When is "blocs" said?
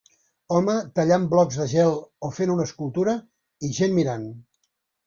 1.35-1.59